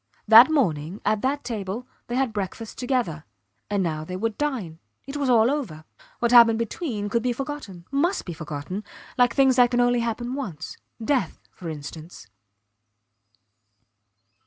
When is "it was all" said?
5.05-5.51